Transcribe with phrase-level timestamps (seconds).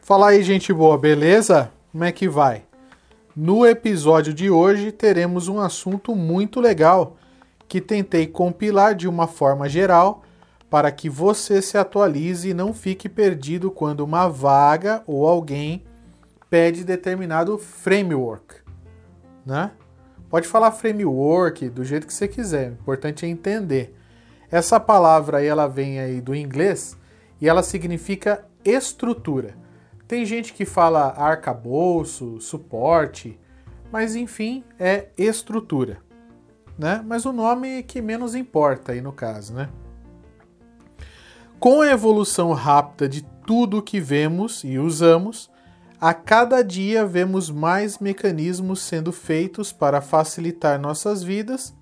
[0.00, 1.70] Fala aí, gente boa, beleza?
[1.92, 2.64] Como é que vai?
[3.36, 7.16] No episódio de hoje teremos um assunto muito legal
[7.68, 10.22] que tentei compilar de uma forma geral
[10.70, 15.84] para que você se atualize e não fique perdido quando uma vaga ou alguém
[16.48, 18.56] pede determinado framework,
[19.44, 19.72] né?
[20.30, 23.94] Pode falar framework do jeito que você quiser, o importante é entender.
[24.50, 26.96] Essa palavra aí ela vem aí do inglês
[27.40, 29.67] e ela significa estrutura.
[30.08, 33.38] Tem gente que fala arcabouço, suporte,
[33.92, 35.98] mas enfim, é estrutura,
[36.78, 37.04] né?
[37.06, 39.68] Mas o nome que menos importa aí no caso, né?
[41.60, 45.50] Com a evolução rápida de tudo que vemos e usamos,
[46.00, 51.74] a cada dia vemos mais mecanismos sendo feitos para facilitar nossas vidas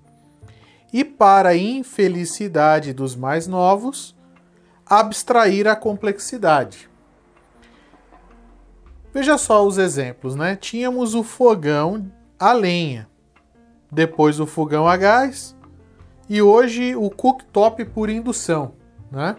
[0.91, 4.17] e, para a infelicidade dos mais novos,
[4.85, 6.89] abstrair a complexidade.
[9.17, 10.55] Veja só os exemplos, né?
[10.55, 12.05] Tínhamos o fogão
[12.39, 13.09] a lenha,
[13.91, 15.57] depois o fogão a gás
[16.29, 18.73] e hoje o cooktop por indução,
[19.11, 19.35] né?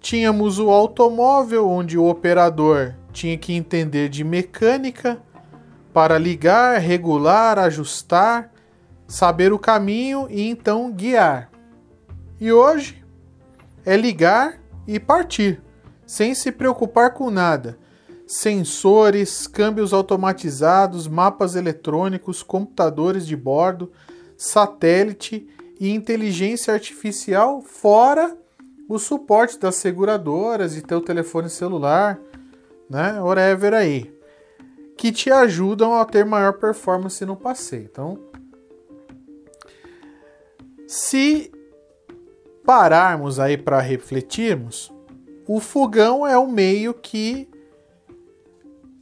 [0.00, 5.20] Tínhamos o automóvel onde o operador tinha que entender de mecânica
[5.92, 8.50] para ligar, regular, ajustar,
[9.06, 11.50] saber o caminho e então guiar.
[12.40, 13.04] E hoje
[13.84, 15.60] é ligar e partir,
[16.06, 17.78] sem se preocupar com nada.
[18.32, 23.90] Sensores, câmbios automatizados, mapas eletrônicos, computadores de bordo,
[24.36, 25.48] satélite
[25.80, 28.38] e inteligência artificial, fora
[28.88, 32.20] o suporte das seguradoras e teu telefone celular,
[32.88, 33.20] né?
[33.20, 34.16] Whatever aí.
[34.96, 37.88] Que te ajudam a ter maior performance no passeio.
[37.90, 38.16] Então,
[40.86, 41.50] se
[42.64, 44.92] pararmos aí para refletirmos,
[45.48, 47.49] o fogão é o meio que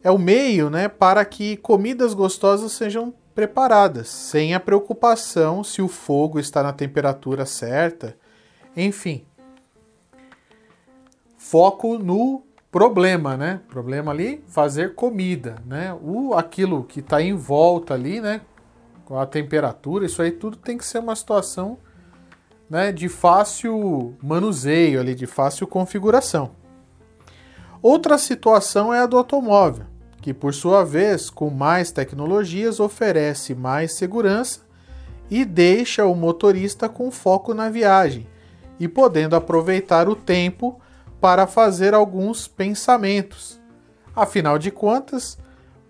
[0.02, 5.88] é o meio, né, para que comidas gostosas sejam preparadas, sem a preocupação se o
[5.88, 8.16] fogo está na temperatura certa.
[8.76, 9.24] Enfim,
[11.36, 13.60] foco no problema, né?
[13.68, 15.96] Problema ali, fazer comida, né?
[16.02, 18.40] O aquilo que está em volta ali, né?
[19.04, 21.78] Com a temperatura, isso aí tudo tem que ser uma situação,
[22.68, 22.92] né?
[22.92, 26.57] De fácil manuseio ali, de fácil configuração.
[27.90, 29.86] Outra situação é a do automóvel,
[30.20, 34.60] que por sua vez, com mais tecnologias, oferece mais segurança
[35.30, 38.26] e deixa o motorista com foco na viagem
[38.78, 40.78] e podendo aproveitar o tempo
[41.18, 43.58] para fazer alguns pensamentos.
[44.14, 45.38] Afinal de contas,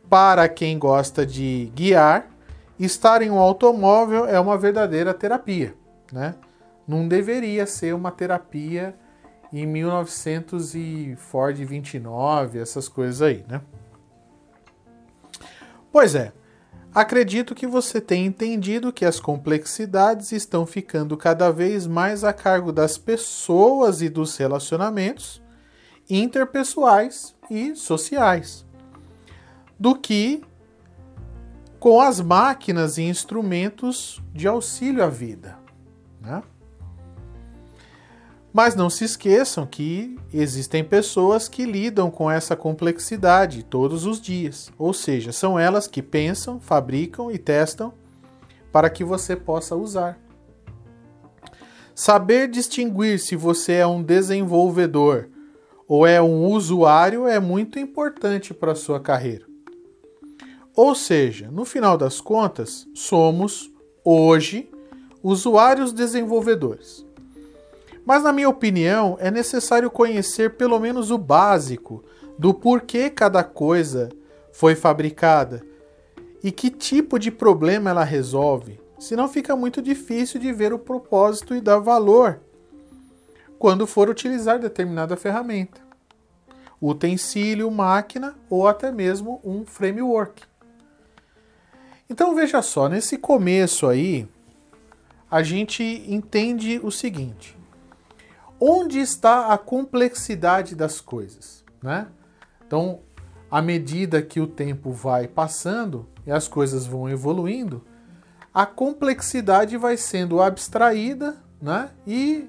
[0.08, 2.30] para quem gosta de guiar,
[2.78, 5.74] estar em um automóvel é uma verdadeira terapia,
[6.12, 6.36] né?
[6.86, 8.94] Não deveria ser uma terapia
[9.52, 13.60] em 1900 e Ford 29, essas coisas aí, né?
[15.90, 16.32] Pois é,
[16.94, 22.72] acredito que você tenha entendido que as complexidades estão ficando cada vez mais a cargo
[22.72, 25.42] das pessoas e dos relacionamentos
[26.10, 28.66] interpessoais e sociais
[29.78, 30.42] do que
[31.78, 35.58] com as máquinas e instrumentos de auxílio à vida.
[36.20, 36.42] Né?
[38.58, 44.72] Mas não se esqueçam que existem pessoas que lidam com essa complexidade todos os dias,
[44.76, 47.94] ou seja, são elas que pensam, fabricam e testam
[48.72, 50.18] para que você possa usar.
[51.94, 55.28] Saber distinguir se você é um desenvolvedor
[55.86, 59.46] ou é um usuário é muito importante para a sua carreira.
[60.74, 63.70] Ou seja, no final das contas, somos
[64.04, 64.68] hoje
[65.22, 67.06] usuários desenvolvedores.
[68.08, 72.02] Mas, na minha opinião, é necessário conhecer pelo menos o básico
[72.38, 74.08] do porquê cada coisa
[74.50, 75.62] foi fabricada
[76.42, 81.54] e que tipo de problema ela resolve, senão fica muito difícil de ver o propósito
[81.54, 82.40] e dar valor
[83.58, 85.82] quando for utilizar determinada ferramenta,
[86.80, 90.44] utensílio, máquina ou até mesmo um framework.
[92.08, 94.26] Então veja só, nesse começo aí,
[95.30, 97.57] a gente entende o seguinte:
[98.60, 102.08] onde está a complexidade das coisas, né?
[102.66, 103.00] Então,
[103.50, 107.82] à medida que o tempo vai passando e as coisas vão evoluindo,
[108.52, 111.90] a complexidade vai sendo abstraída, né?
[112.06, 112.48] E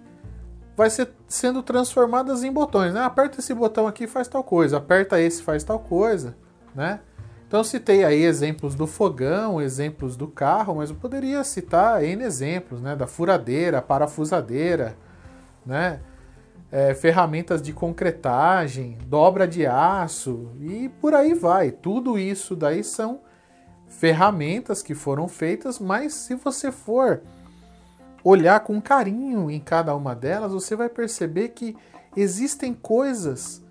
[0.75, 3.01] vai ser, sendo transformadas em botões, né?
[3.01, 6.35] Aperta esse botão aqui faz tal coisa, aperta esse faz tal coisa,
[6.73, 7.01] né?
[7.47, 12.81] Então citei aí exemplos do fogão, exemplos do carro, mas eu poderia citar N exemplos,
[12.81, 12.95] né?
[12.95, 14.95] Da furadeira, parafusadeira,
[15.69, 16.01] né?
[16.71, 21.71] é, ferramentas de concretagem, dobra de aço e por aí vai.
[21.71, 23.21] Tudo isso daí são
[23.88, 27.21] ferramentas que foram feitas, mas se você for
[28.24, 31.75] olhar com carinho em cada uma delas, você vai perceber que
[32.16, 33.63] existem coisas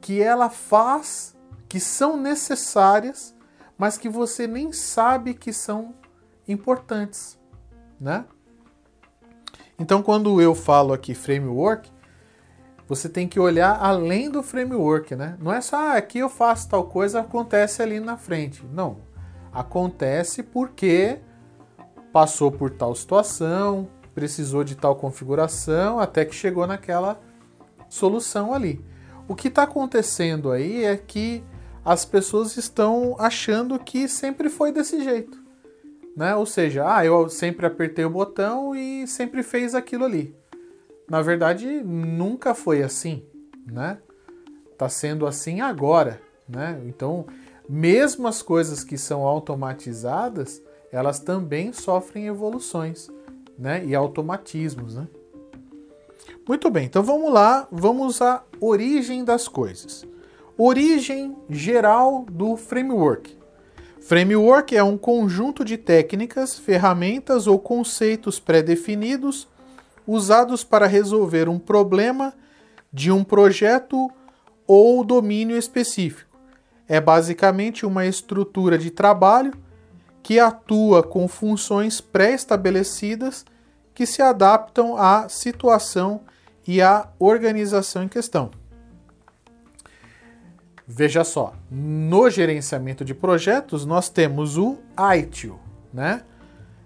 [0.00, 1.34] que ela faz
[1.68, 3.34] que são necessárias,
[3.76, 5.94] mas que você nem sabe que são
[6.46, 7.36] importantes,
[8.00, 8.24] né?
[9.78, 11.90] Então, quando eu falo aqui framework,
[12.86, 15.36] você tem que olhar além do framework, né?
[15.40, 18.64] Não é só ah, aqui eu faço tal coisa, acontece ali na frente.
[18.72, 18.98] Não.
[19.52, 21.18] Acontece porque
[22.12, 27.20] passou por tal situação, precisou de tal configuração, até que chegou naquela
[27.88, 28.84] solução ali.
[29.26, 31.42] O que está acontecendo aí é que
[31.84, 35.43] as pessoas estão achando que sempre foi desse jeito.
[36.16, 36.34] Né?
[36.36, 40.34] Ou seja, ah, eu sempre apertei o botão e sempre fez aquilo ali.
[41.08, 43.24] Na verdade, nunca foi assim,
[43.66, 43.98] né?
[44.78, 46.80] Tá sendo assim agora, né?
[46.86, 47.26] Então,
[47.68, 53.10] mesmo as coisas que são automatizadas, elas também sofrem evoluções,
[53.58, 53.84] né?
[53.84, 55.08] E automatismos, né?
[56.46, 60.06] Muito bem, então vamos lá, vamos à origem das coisas.
[60.56, 63.36] Origem geral do framework.
[64.04, 69.48] Framework é um conjunto de técnicas, ferramentas ou conceitos pré-definidos
[70.06, 72.34] usados para resolver um problema
[72.92, 74.10] de um projeto
[74.66, 76.38] ou domínio específico.
[76.86, 79.54] É basicamente uma estrutura de trabalho
[80.22, 83.46] que atua com funções pré-estabelecidas
[83.94, 86.20] que se adaptam à situação
[86.68, 88.50] e à organização em questão.
[90.86, 94.76] Veja só, no gerenciamento de projetos nós temos o
[95.16, 95.58] ITIL,
[95.92, 96.22] né?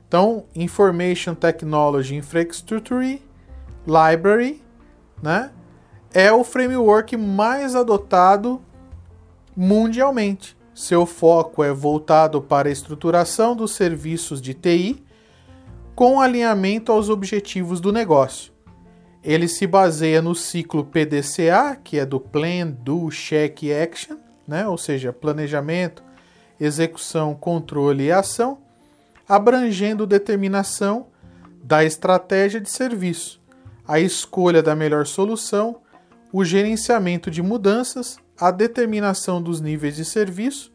[0.07, 3.21] Então, Information Technology Infrastructure
[3.87, 4.63] Library,
[5.23, 5.51] né?
[6.15, 8.63] É o framework mais adotado
[9.57, 10.57] mundialmente.
[10.73, 15.05] Seu foco é voltado para a estruturação dos serviços de TI
[15.97, 18.53] com alinhamento aos objetivos do negócio.
[19.29, 24.17] Ele se baseia no ciclo PDCA, que é do Plan, Do, Check e Action,
[24.47, 24.67] né?
[24.67, 26.03] ou seja, planejamento,
[26.59, 28.59] execução, controle e ação
[29.29, 31.09] abrangendo determinação
[31.63, 33.39] da estratégia de serviço,
[33.87, 35.77] a escolha da melhor solução,
[36.33, 40.73] o gerenciamento de mudanças, a determinação dos níveis de serviço,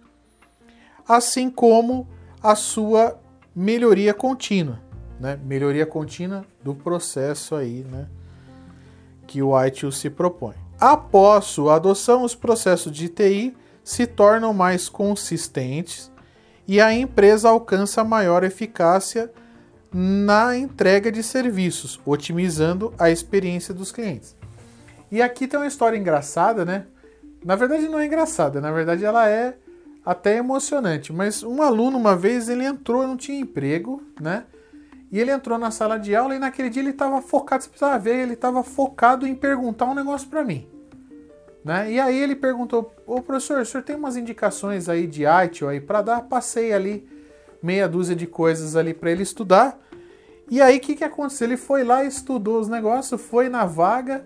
[1.07, 2.07] assim como
[2.43, 3.19] a sua
[3.55, 4.79] melhoria contínua,
[5.19, 5.39] né?
[5.43, 8.07] Melhoria contínua do processo aí, né?
[9.27, 10.55] Que o ITIL se propõe.
[10.79, 16.11] Após sua adoção, os processos de TI se tornam mais consistentes,
[16.67, 19.31] e a empresa alcança maior eficácia
[19.91, 24.35] na entrega de serviços, otimizando a experiência dos clientes.
[25.11, 26.87] E aqui tem uma história engraçada, né?
[27.43, 29.55] Na verdade não é engraçada, na verdade ela é
[30.05, 34.45] até emocionante, mas um aluno uma vez ele entrou, não tinha emprego, né?
[35.13, 37.99] E ele entrou na sala de aula e naquele dia ele estava focado, você precisava
[37.99, 40.67] ver, ele estava focado em perguntar um negócio para mim.
[41.63, 41.91] Né?
[41.91, 45.79] E aí ele perguntou, ô professor, o senhor tem umas indicações aí de ITIL aí
[45.79, 46.21] para dar?
[46.23, 47.07] Passei ali
[47.61, 49.79] meia dúzia de coisas ali para ele estudar.
[50.49, 51.47] E aí o que, que aconteceu?
[51.47, 54.25] Ele foi lá, estudou os negócios, foi na vaga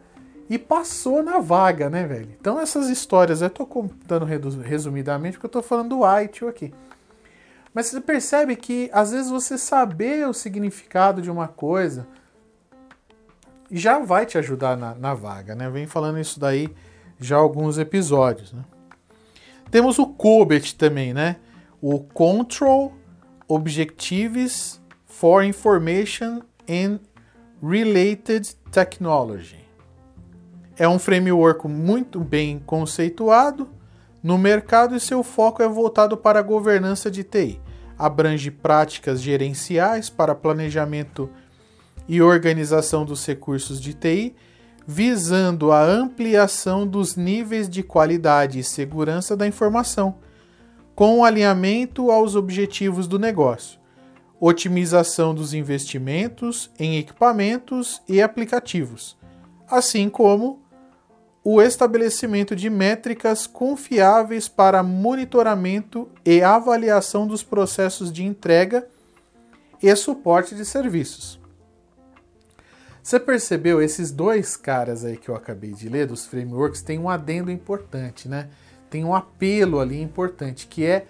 [0.50, 2.30] e passou na vaga, né, velho?
[2.40, 6.74] Então essas histórias, eu tô contando resumidamente porque eu tô falando do ITIL aqui.
[7.78, 12.08] Mas você percebe que às vezes você saber o significado de uma coisa
[13.70, 15.70] já vai te ajudar na, na vaga, né?
[15.70, 16.74] Vem falando isso daí
[17.20, 18.52] já alguns episódios.
[18.52, 18.66] Né?
[19.70, 21.36] Temos o COBET também, né?
[21.80, 22.96] O Control
[23.48, 27.00] Objectives for Information and
[27.62, 29.64] Related Technology.
[30.76, 33.70] É um framework muito bem conceituado
[34.24, 37.67] no mercado e seu foco é voltado para a governança de TI.
[37.98, 41.30] Abrange práticas gerenciais para planejamento
[42.08, 44.36] e organização dos recursos de TI
[44.88, 50.16] visando a ampliação dos níveis de qualidade e segurança da informação,
[50.96, 53.78] com alinhamento aos objetivos do negócio,
[54.40, 59.18] otimização dos investimentos em equipamentos e aplicativos,
[59.70, 60.62] assim como
[61.50, 68.86] o estabelecimento de métricas confiáveis para monitoramento e avaliação dos processos de entrega
[69.82, 71.40] e suporte de serviços.
[73.02, 77.10] Você percebeu, esses dois caras aí que eu acabei de ler, dos frameworks, tem um
[77.10, 78.50] adendo importante, né?
[78.90, 81.06] Tem um apelo ali importante, que é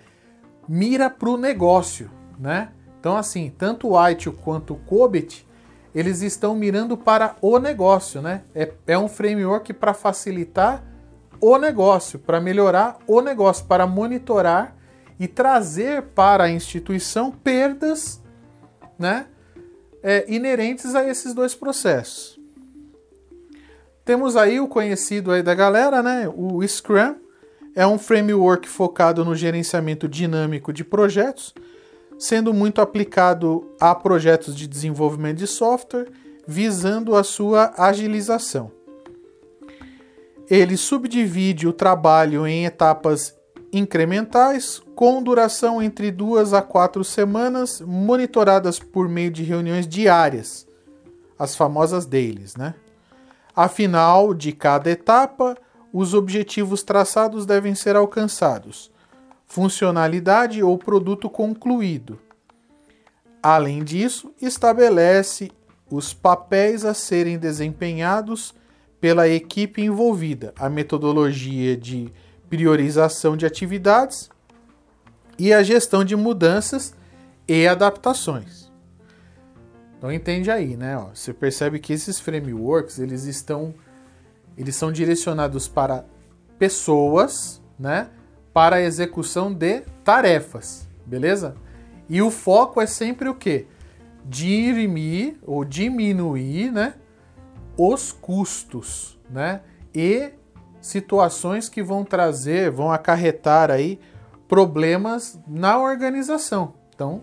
[0.70, 2.70] mira para o negócio, né?
[3.00, 5.48] Então, assim, tanto o ITIL quanto o COBIT,
[5.98, 8.44] eles estão mirando para o negócio, né?
[8.54, 10.84] É, é um framework para facilitar
[11.42, 14.76] o negócio, para melhorar o negócio, para monitorar
[15.20, 18.22] e trazer para a instituição perdas,
[19.00, 19.26] né?
[20.04, 22.40] É, inerentes a esses dois processos.
[24.06, 26.32] Temos aí o conhecido aí da galera, né?
[26.32, 27.16] O Scrum
[27.76, 31.56] é um framework focado no gerenciamento dinâmico de projetos,
[32.18, 36.08] sendo muito aplicado a projetos de desenvolvimento de software,
[36.48, 38.72] visando a sua agilização.
[40.50, 43.36] Ele subdivide o trabalho em etapas
[43.72, 50.66] incrementais, com duração entre duas a quatro semanas, monitoradas por meio de reuniões diárias,
[51.38, 52.74] as famosas dailies, né?
[53.56, 55.58] Afinal de cada etapa,
[55.92, 58.92] os objetivos traçados devem ser alcançados,
[59.48, 62.20] funcionalidade ou produto concluído.
[63.42, 65.50] Além disso, estabelece
[65.90, 68.54] os papéis a serem desempenhados
[69.00, 72.12] pela equipe envolvida, a metodologia de
[72.50, 74.30] priorização de atividades
[75.40, 76.94] e a gestão de mudanças
[77.48, 78.72] e adaptações.
[79.98, 80.98] Então entende aí, né?
[80.98, 83.74] Ó, você percebe que esses frameworks eles estão,
[84.58, 86.06] eles são direcionados para
[86.60, 88.10] pessoas, né?
[88.58, 91.56] Para a execução de tarefas, beleza?
[92.10, 93.68] E o foco é sempre o quê?
[94.26, 96.96] Dirimir ou diminuir, né?
[97.78, 99.62] Os custos, né?
[99.94, 100.32] E
[100.82, 104.00] situações que vão trazer, vão acarretar aí
[104.48, 106.74] problemas na organização.
[106.96, 107.22] Então,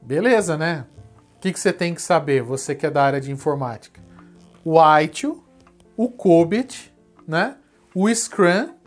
[0.00, 0.86] Beleza, né?
[1.36, 4.00] O que, que você tem que saber, você que é da área de informática?
[4.64, 5.44] O ITIL,
[5.96, 6.94] o COBIT,
[7.26, 7.56] né?
[7.92, 8.80] O Scrum,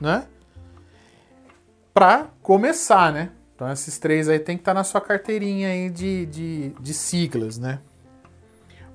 [0.00, 0.24] né?
[1.92, 3.30] Para começar, né?
[3.54, 6.94] Então esses três aí tem que estar tá na sua carteirinha aí de, de, de
[6.94, 7.80] siglas, né?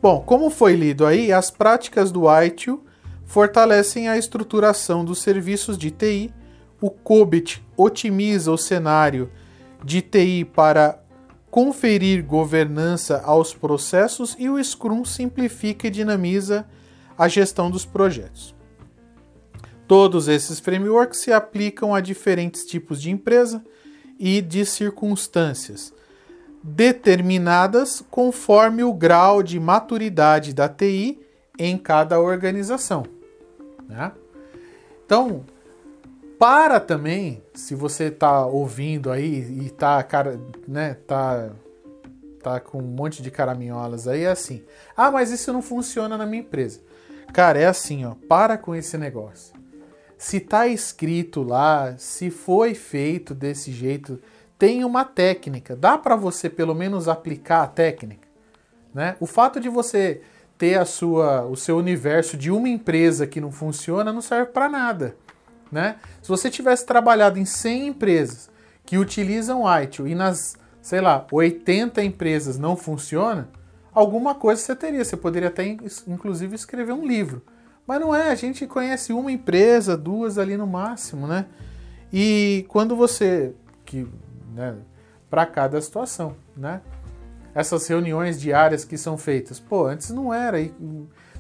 [0.02, 2.84] Bom, como foi lido aí, as práticas do ITIL
[3.26, 6.34] fortalecem a estruturação dos serviços de TI,
[6.82, 9.32] o COBIT otimiza o cenário
[9.84, 11.00] de TI para
[11.50, 16.68] conferir governança aos processos e o Scrum simplifica e dinamiza
[17.18, 18.54] a gestão dos projetos.
[19.88, 23.64] Todos esses frameworks se aplicam a diferentes tipos de empresa
[24.20, 25.94] e de circunstâncias,
[26.64, 31.20] determinadas conforme o grau de maturidade da TI
[31.60, 33.04] em cada organização.
[33.88, 34.12] Né?
[35.06, 35.46] Então,
[36.40, 41.52] para também, se você está ouvindo aí e está cara, né, tá
[42.42, 44.64] tá com um monte de caraminholas aí, é assim.
[44.96, 46.80] Ah, mas isso não funciona na minha empresa.
[47.34, 49.55] Cara, é assim, ó, para com esse negócio.
[50.18, 54.20] Se tá escrito lá, se foi feito desse jeito,
[54.58, 55.76] tem uma técnica.
[55.76, 58.28] Dá para você pelo menos aplicar a técnica,
[58.94, 59.16] né?
[59.20, 60.22] O fato de você
[60.58, 64.70] ter a sua o seu universo de uma empresa que não funciona não serve para
[64.70, 65.16] nada.
[65.72, 65.98] Né?
[66.22, 68.50] Se você tivesse trabalhado em 100 empresas
[68.86, 73.50] que utilizam ITIL e nas, sei lá, 80 empresas não funciona,
[73.94, 75.04] alguma coisa você teria.
[75.04, 75.66] Você poderia até,
[76.08, 77.42] inclusive, escrever um livro.
[77.88, 81.46] Mas não é, a gente conhece uma empresa, duas ali no máximo, né?
[82.12, 83.54] E quando você.
[83.86, 84.08] que
[84.54, 84.76] né,
[85.30, 86.82] Para cada situação, né?
[87.54, 90.60] Essas reuniões diárias que são feitas, pô, antes não era.
[90.60, 90.74] E,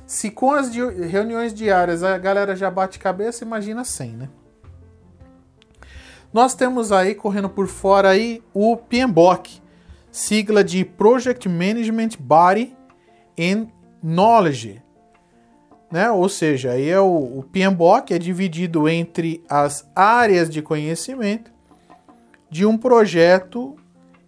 [0.05, 4.29] se com as di reuniões diárias a galera já bate cabeça, imagina sem, né?
[6.31, 9.61] Nós temos aí, correndo por fora aí, o PMBOK,
[10.11, 12.75] sigla de Project Management Body
[13.39, 13.67] and
[14.03, 14.85] Knowledge.
[15.95, 16.11] Né?
[16.11, 21.49] Ou seja, aí é o, o PMBOK é dividido entre as áreas de conhecimento
[22.49, 23.77] de um projeto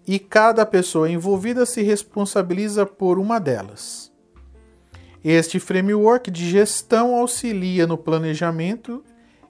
[0.07, 4.09] e cada pessoa envolvida se responsabiliza por uma delas.
[5.21, 9.03] Este framework de gestão auxilia no planejamento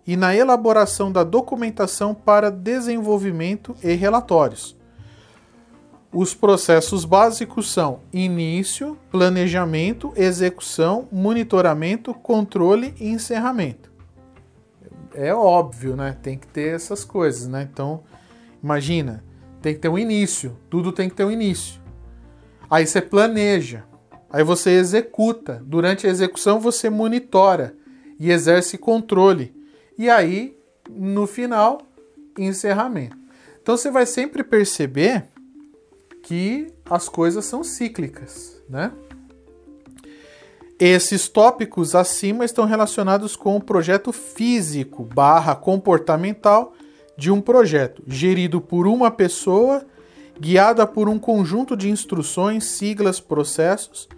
[0.03, 4.75] e na elaboração da documentação para desenvolvimento e relatórios.
[6.11, 13.91] Os processos básicos são início, planejamento, execução, monitoramento, controle e encerramento.
[15.13, 16.17] É óbvio, né?
[16.21, 17.67] Tem que ter essas coisas, né?
[17.71, 18.03] Então,
[18.63, 19.23] imagina,
[19.61, 21.81] tem que ter um início, tudo tem que ter um início.
[22.69, 23.83] Aí você planeja,
[24.29, 25.61] Aí você executa.
[25.65, 27.75] Durante a execução você monitora
[28.19, 29.55] e exerce controle.
[29.97, 30.57] E aí,
[30.89, 31.81] no final,
[32.37, 33.17] encerramento.
[33.61, 35.25] Então você vai sempre perceber
[36.27, 38.91] que as coisas são cíclicas, né?
[40.77, 46.73] Esses tópicos acima estão relacionados com o projeto físico barra comportamental
[47.17, 49.85] de um projeto, gerido por uma pessoa
[50.37, 54.09] guiada por um conjunto de instruções, siglas, processos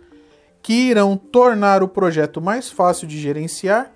[0.64, 3.94] que irão tornar o projeto mais fácil de gerenciar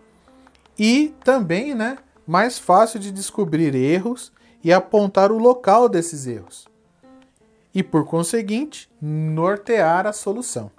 [0.78, 4.32] e também, né, mais fácil de descobrir erros
[4.64, 6.72] e apontar o local desses erros.
[7.74, 10.70] E por conseguinte, nortear a solução.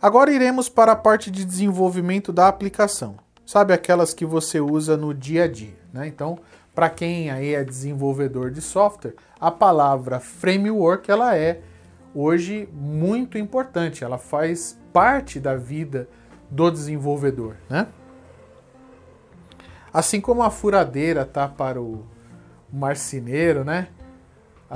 [0.00, 3.16] Agora iremos para a parte de desenvolvimento da aplicação.
[3.46, 6.06] Sabe aquelas que você usa no dia a dia, né?
[6.06, 6.38] Então,
[6.74, 11.60] para quem aí é desenvolvedor de software, a palavra framework ela é
[12.14, 16.08] hoje muito importante, ela faz parte da vida
[16.50, 17.86] do desenvolvedor, né?
[19.92, 22.04] Assim como a furadeira tá para o
[22.72, 23.88] marceneiro, né?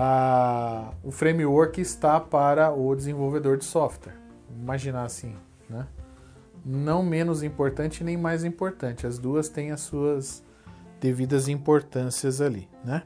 [0.01, 4.15] A, o framework está para o desenvolvedor de software.
[4.49, 5.35] Imaginar assim,
[5.69, 5.89] né?
[6.65, 9.09] Não menos importante nem mais importante.
[9.09, 10.45] As duas têm as suas
[11.01, 13.03] devidas importâncias ali, né?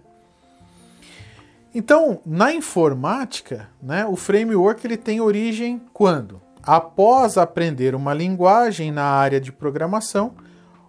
[1.75, 6.43] Então, na informática, né, o framework ele tem origem quando?
[6.63, 10.35] Após aprender uma linguagem na área de programação,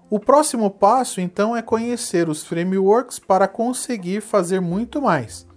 [0.09, 5.47] o próximo passo então é conhecer os frameworks para conseguir fazer muito mais,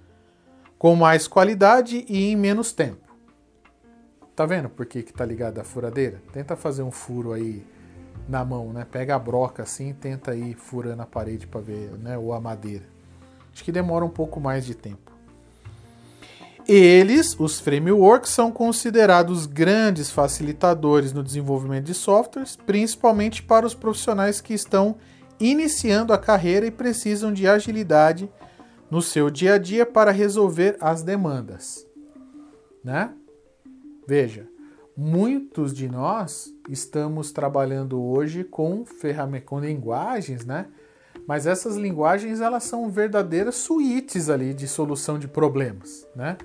[0.87, 3.13] com mais qualidade e em menos tempo.
[4.37, 6.23] Tá vendo por que, que tá ligado a furadeira?
[6.33, 7.67] Tenta fazer um furo aí
[8.29, 8.87] na mão, né?
[8.89, 12.17] Pega a broca assim e tenta ir furando a parede para ver, né?
[12.17, 12.85] Ou a madeira.
[13.53, 15.11] Acho que demora um pouco mais de tempo.
[16.69, 24.41] Eles, os frameworks, são considerados grandes facilitadores no desenvolvimento de softwares, principalmente para os profissionais
[24.41, 24.95] que estão
[25.41, 28.31] iniciando a carreira e precisam de agilidade
[28.91, 31.87] no seu dia a dia para resolver as demandas.
[32.83, 33.13] Né?
[34.07, 34.47] Veja,
[34.97, 40.67] muitos de nós estamos trabalhando hoje com ferramentas, com linguagens, né?
[41.27, 46.37] Mas essas linguagens elas são verdadeiras suítes ali de solução de problemas, né?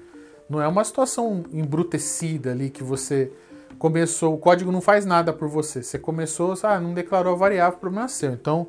[0.49, 3.31] Não é uma situação embrutecida ali que você
[3.77, 5.81] começou, o código não faz nada por você.
[5.81, 8.31] Você começou, ah, não declarou a variável, problema é seu.
[8.33, 8.67] Então,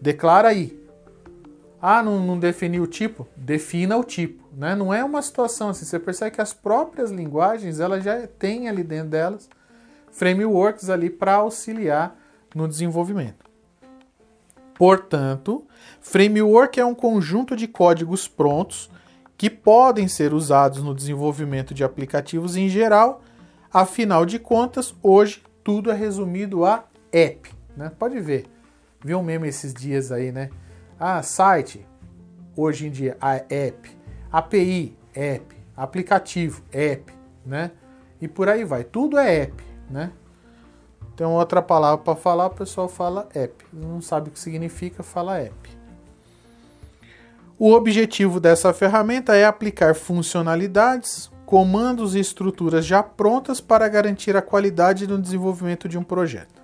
[0.00, 0.81] declara aí.
[1.84, 3.26] Ah, não, não definiu o tipo?
[3.36, 4.48] Defina o tipo.
[4.56, 4.76] Né?
[4.76, 5.84] Não é uma situação assim.
[5.84, 9.50] Você percebe que as próprias linguagens, elas já têm ali dentro delas
[10.12, 12.16] frameworks ali para auxiliar
[12.54, 13.50] no desenvolvimento.
[14.74, 15.66] Portanto,
[16.00, 18.90] framework é um conjunto de códigos prontos
[19.36, 23.22] que podem ser usados no desenvolvimento de aplicativos em geral.
[23.72, 27.50] Afinal de contas, hoje tudo é resumido a app.
[27.76, 27.90] Né?
[27.98, 28.46] Pode ver.
[29.04, 30.50] Vi um meme esses dias aí, né?
[31.04, 31.84] Ah, site,
[32.56, 33.90] hoje em dia, a app.
[34.30, 35.56] API, app.
[35.76, 37.12] Aplicativo, app,
[37.44, 37.72] né?
[38.20, 38.84] E por aí vai.
[38.84, 40.12] Tudo é app, né?
[41.16, 43.64] Tem outra palavra para falar, o pessoal fala app.
[43.72, 45.76] Não sabe o que significa, fala app.
[47.58, 54.42] O objetivo dessa ferramenta é aplicar funcionalidades, comandos e estruturas já prontas para garantir a
[54.42, 56.61] qualidade no desenvolvimento de um projeto.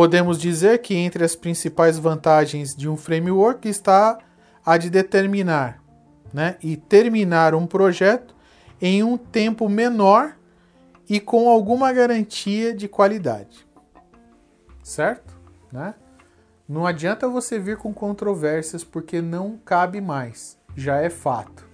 [0.00, 4.16] Podemos dizer que entre as principais vantagens de um framework está
[4.64, 5.78] a de determinar
[6.32, 8.34] né, e terminar um projeto
[8.80, 10.38] em um tempo menor
[11.06, 13.68] e com alguma garantia de qualidade.
[14.82, 15.38] Certo?
[15.70, 15.94] Né?
[16.66, 21.68] Não adianta você vir com controvérsias porque não cabe mais, já é fato.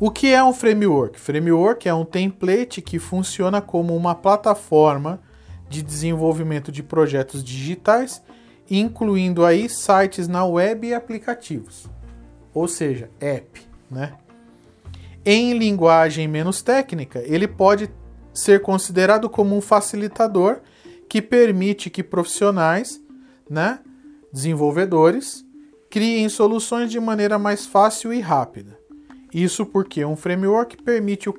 [0.00, 1.20] O que é um framework?
[1.20, 5.20] Framework é um template que funciona como uma plataforma
[5.68, 8.22] de desenvolvimento de projetos digitais,
[8.70, 11.86] incluindo aí sites na web e aplicativos,
[12.52, 14.14] ou seja, app, né?
[15.24, 17.90] Em linguagem menos técnica, ele pode
[18.32, 20.60] ser considerado como um facilitador
[21.08, 23.00] que permite que profissionais,
[23.48, 23.80] né,
[24.32, 25.44] desenvolvedores,
[25.90, 28.78] criem soluções de maneira mais fácil e rápida.
[29.32, 31.34] Isso porque um framework permite o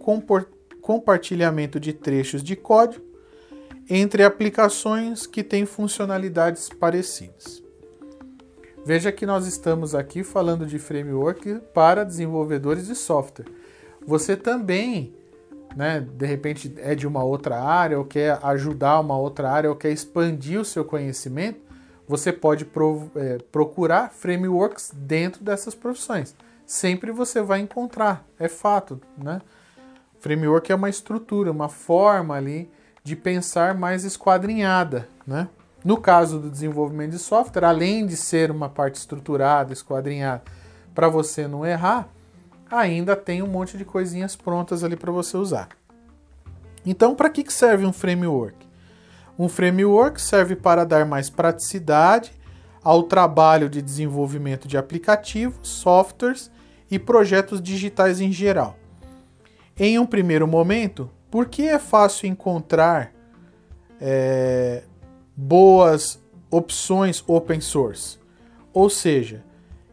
[0.82, 3.07] compartilhamento de trechos de código
[3.90, 7.64] entre aplicações que têm funcionalidades parecidas.
[8.86, 13.48] Veja que nós estamos aqui falando de framework para desenvolvedores de software.
[14.06, 15.14] Você também
[15.76, 19.76] né, de repente é de uma outra área, ou quer ajudar uma outra área, ou
[19.76, 21.60] quer expandir o seu conhecimento,
[22.08, 22.66] você pode
[23.16, 26.36] é, procurar frameworks dentro dessas profissões.
[26.66, 29.40] Sempre você vai encontrar, é fato, né?
[30.20, 32.70] Framework é uma estrutura, uma forma ali
[33.08, 35.48] de pensar mais esquadrinhada, né?
[35.82, 40.44] No caso do desenvolvimento de software, além de ser uma parte estruturada, esquadrinhada,
[40.94, 42.10] para você não errar,
[42.70, 45.70] ainda tem um monte de coisinhas prontas ali para você usar.
[46.86, 48.58] Então, para que serve um framework?
[49.40, 52.34] Um framework serve para dar mais praticidade
[52.84, 56.52] ao trabalho de desenvolvimento de aplicativos, softwares
[56.92, 58.76] e projetos digitais em geral.
[59.78, 63.14] Em um primeiro momento, por que é fácil encontrar
[64.00, 64.84] é,
[65.36, 68.20] boas opções open source?
[68.74, 69.44] Ou seja,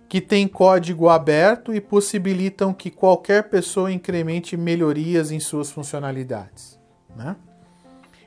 [0.09, 6.79] que tem código aberto e possibilitam que qualquer pessoa incremente melhorias em suas funcionalidades.
[7.17, 7.35] Né?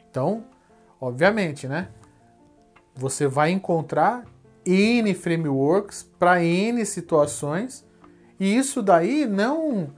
[0.10, 0.43] Então,
[1.00, 1.88] obviamente, né?
[2.93, 4.26] Você vai encontrar
[4.65, 7.86] N frameworks para N situações
[8.39, 9.93] e isso daí não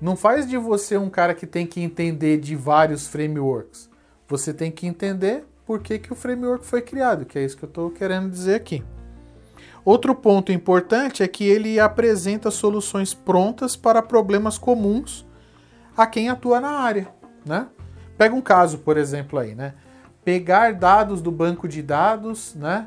[0.00, 3.90] não faz de você um cara que tem que entender de vários frameworks.
[4.28, 7.64] Você tem que entender por que, que o framework foi criado, que é isso que
[7.64, 8.82] eu estou querendo dizer aqui.
[9.84, 15.26] Outro ponto importante é que ele apresenta soluções prontas para problemas comuns
[15.96, 17.08] a quem atua na área,
[17.44, 17.66] né?
[18.16, 19.74] Pega um caso, por exemplo, aí, né?
[20.24, 22.86] Pegar dados do banco de dados, né?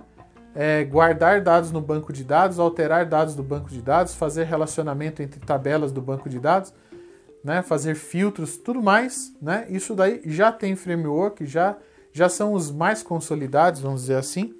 [0.55, 5.23] É, guardar dados no banco de dados, alterar dados do banco de dados, fazer relacionamento
[5.23, 6.73] entre tabelas do banco de dados,
[7.43, 7.61] né?
[7.61, 9.65] Fazer filtros, tudo mais, né?
[9.69, 11.77] Isso daí já tem framework, já
[12.13, 14.53] já são os mais consolidados, vamos dizer assim,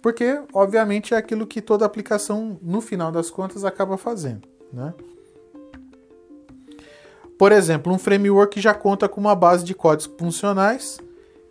[0.00, 4.94] porque obviamente é aquilo que toda aplicação, no final das contas, acaba fazendo, né?
[7.36, 11.00] Por exemplo, um framework já conta com uma base de códigos funcionais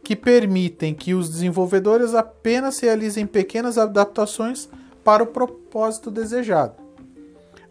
[0.03, 4.69] que permitem que os desenvolvedores apenas realizem pequenas adaptações
[5.03, 6.75] para o propósito desejado.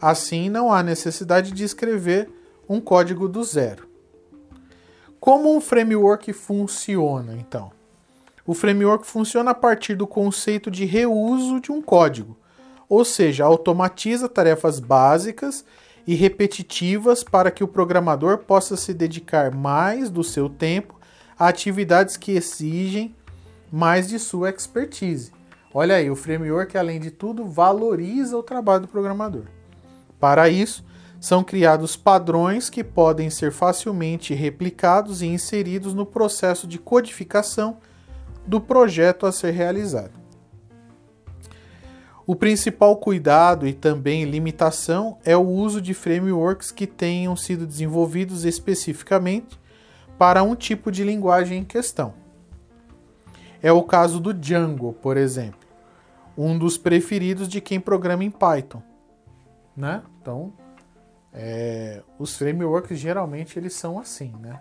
[0.01, 2.29] Assim, não há necessidade de escrever
[2.69, 3.89] um código do zero.
[5.19, 7.73] Como um framework funciona, então?
[8.47, 12.37] O framework funciona a partir do conceito de reuso de um código,
[12.89, 15.65] ou seja, automatiza tarefas básicas
[16.07, 20.99] e repetitivas para que o programador possa se dedicar mais do seu tempo
[21.39, 23.15] a atividades que exigem
[23.71, 25.33] mais de sua expertise.
[25.75, 29.45] Olha aí, o framework, além de tudo, valoriza o trabalho do programador.
[30.19, 30.83] Para isso,
[31.21, 37.79] são criados padrões que podem ser facilmente replicados e inseridos no processo de codificação
[38.47, 40.19] do projeto a ser realizado.
[42.27, 48.45] O principal cuidado e também limitação é o uso de frameworks que tenham sido desenvolvidos
[48.45, 49.59] especificamente
[50.19, 52.13] para um tipo de linguagem em questão.
[53.63, 55.61] É o caso do Django, por exemplo,
[56.37, 58.83] um dos preferidos de quem programa em Python.
[59.77, 60.03] Né?
[60.21, 60.53] Então,
[61.33, 64.61] é, os frameworks geralmente eles são assim, né?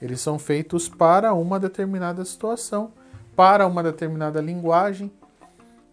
[0.00, 2.92] Eles são feitos para uma determinada situação,
[3.34, 5.10] para uma determinada linguagem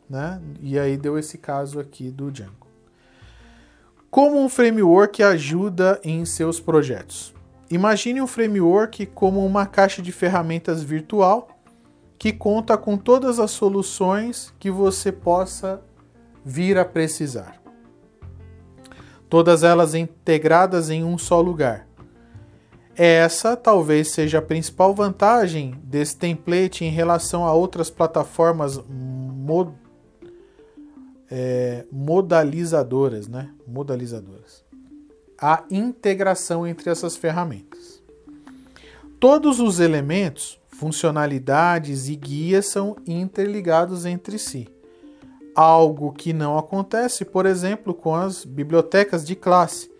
[0.09, 0.39] né?
[0.61, 2.67] E aí deu esse caso aqui do Django.
[4.09, 7.33] Como um framework ajuda em seus projetos?
[7.69, 11.47] Imagine um framework como uma caixa de ferramentas virtual
[12.19, 15.81] que conta com todas as soluções que você possa
[16.45, 17.62] vir a precisar.
[19.33, 21.87] Todas elas integradas em um só lugar.
[22.95, 28.79] Essa talvez seja a principal vantagem desse template em relação a outras plataformas
[31.31, 33.49] é, modalizadoras, né?
[33.67, 34.63] Modalizadoras.
[35.41, 38.03] A integração entre essas ferramentas.
[39.19, 44.72] Todos os elementos, funcionalidades e guias são interligados entre si.
[45.55, 49.91] Algo que não acontece, por exemplo, com as bibliotecas de classe,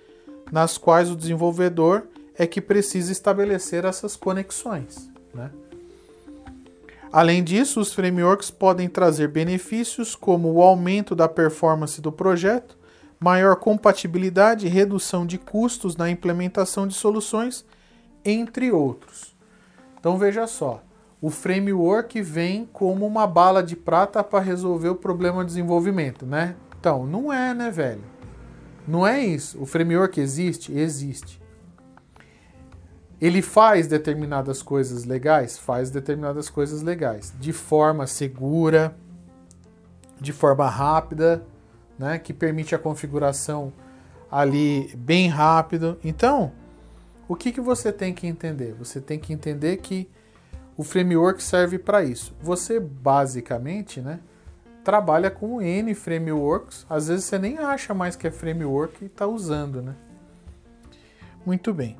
[0.51, 5.09] nas quais o desenvolvedor é que precisa estabelecer essas conexões.
[5.33, 5.51] Né?
[7.11, 12.75] Além disso, os frameworks podem trazer benefícios como o aumento da performance do projeto,
[13.19, 17.63] maior compatibilidade e redução de custos na implementação de soluções,
[18.25, 19.35] entre outros.
[19.99, 20.81] Então veja só,
[21.23, 26.57] o framework vem como uma bala de prata para resolver o problema de desenvolvimento, né?
[26.77, 28.03] Então, não é, né, velho?
[28.85, 29.57] Não é isso.
[29.61, 30.77] O framework existe?
[30.77, 31.41] Existe.
[33.21, 35.57] Ele faz determinadas coisas legais?
[35.57, 37.33] Faz determinadas coisas legais.
[37.39, 38.93] De forma segura,
[40.19, 41.41] de forma rápida,
[41.97, 42.19] né?
[42.19, 43.71] Que permite a configuração
[44.29, 45.97] ali bem rápido.
[46.03, 46.51] Então,
[47.29, 48.73] o que, que você tem que entender?
[48.73, 50.09] Você tem que entender que
[50.75, 52.35] o framework serve para isso.
[52.41, 54.19] Você basicamente, né?
[54.83, 56.85] Trabalha com N frameworks.
[56.89, 59.95] Às vezes você nem acha mais que é framework e está usando, né?
[61.45, 61.97] Muito bem.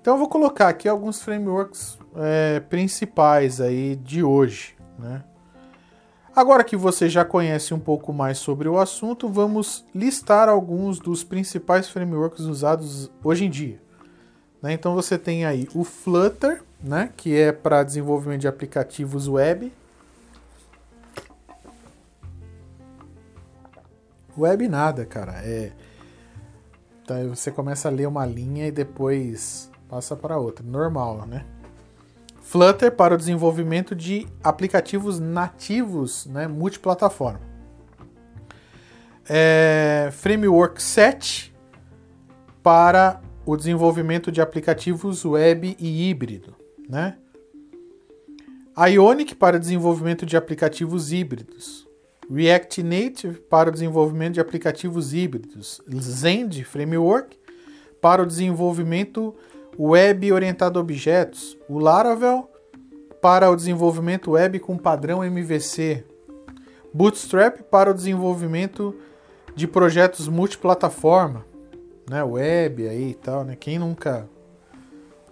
[0.00, 5.24] Então eu vou colocar aqui alguns frameworks é, principais aí de hoje, né?
[6.36, 11.22] Agora que você já conhece um pouco mais sobre o assunto, vamos listar alguns dos
[11.22, 13.80] principais frameworks usados hoje em dia.
[14.60, 14.72] Né?
[14.72, 17.10] Então você tem aí o Flutter, né?
[17.16, 19.72] que é para desenvolvimento de aplicativos web.
[24.36, 25.40] Web nada, cara.
[25.44, 25.72] É
[27.02, 30.64] Então você começa a ler uma linha e depois passa para outra.
[30.64, 31.44] Normal, né?
[32.42, 37.40] Flutter para o desenvolvimento de aplicativos nativos, né, multiplataforma.
[39.26, 41.54] É, Framework 7
[42.62, 46.54] para o desenvolvimento de aplicativos web e híbrido,
[46.88, 47.16] né?
[48.76, 51.86] Ionic para desenvolvimento de aplicativos híbridos.
[52.30, 55.80] React Native para o desenvolvimento de aplicativos híbridos.
[56.00, 57.38] Zend Framework
[58.00, 59.34] para o desenvolvimento
[59.78, 61.56] web orientado a objetos.
[61.68, 62.50] O Laravel
[63.20, 66.04] para o desenvolvimento web com padrão MVC.
[66.92, 68.94] Bootstrap para o desenvolvimento
[69.54, 71.44] de projetos multiplataforma,
[72.08, 73.56] né, web aí e tal, né?
[73.56, 74.28] Quem nunca,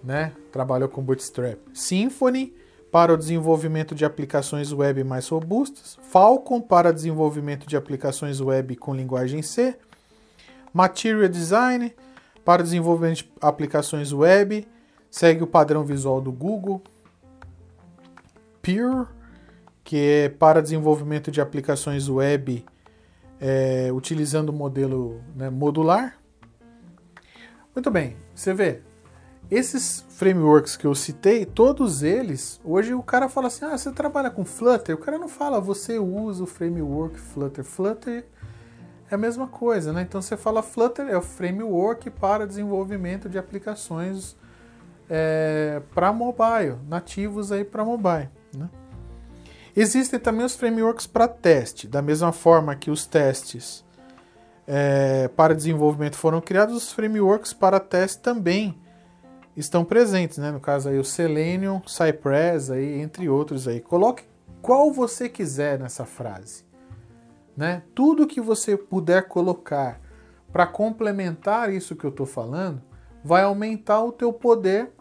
[0.03, 1.57] né, trabalhou com Bootstrap?
[1.73, 2.53] Symfony
[2.91, 8.93] para o desenvolvimento de aplicações web mais robustas, Falcon para desenvolvimento de aplicações web com
[8.93, 9.75] linguagem C,
[10.71, 11.93] Material Design
[12.45, 14.67] para desenvolvimento de aplicações web,
[15.09, 16.81] segue o padrão visual do Google,
[18.61, 19.07] Pure,
[19.83, 22.63] que é para desenvolvimento de aplicações web
[23.39, 26.17] é, utilizando o modelo né, modular.
[27.75, 28.81] Muito bem, você vê,
[29.51, 34.29] esses frameworks que eu citei, todos eles, hoje o cara fala assim: ah, você trabalha
[34.29, 34.95] com Flutter?
[34.95, 37.63] O cara não fala, você usa o framework Flutter.
[37.63, 38.25] Flutter
[39.11, 40.01] é a mesma coisa, né?
[40.01, 44.35] Então você fala Flutter é o framework para desenvolvimento de aplicações
[45.09, 48.29] é, para mobile, nativos aí para mobile.
[48.55, 48.69] Né?
[49.75, 53.83] Existem também os frameworks para teste, da mesma forma que os testes
[54.65, 58.81] é, para desenvolvimento foram criados, os frameworks para teste também
[59.55, 60.51] estão presentes, né?
[60.51, 63.79] No caso aí o Selenium, Cypress, aí, entre outros aí.
[63.79, 64.23] Coloque
[64.61, 66.63] qual você quiser nessa frase,
[67.55, 67.83] né?
[67.93, 69.99] Tudo que você puder colocar
[70.51, 72.81] para complementar isso que eu estou falando,
[73.23, 74.91] vai aumentar o teu poder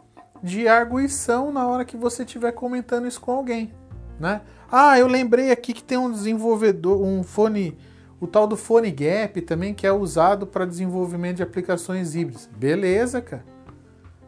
[0.43, 3.73] de arguição na hora que você estiver comentando isso com alguém,
[4.19, 4.41] né?
[4.71, 7.77] Ah, eu lembrei aqui que tem um desenvolvedor, um fone,
[8.19, 12.49] o tal do Fone Gap também que é usado para desenvolvimento de aplicações híbridas.
[12.57, 13.52] Beleza, cara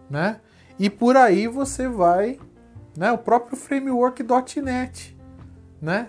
[0.09, 0.41] né?
[0.79, 2.39] E por aí você vai,
[2.97, 3.13] né?
[3.13, 5.17] O próprio framework.net,
[5.81, 6.09] né?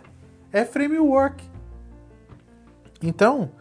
[0.52, 1.44] É framework.
[3.02, 3.52] Então,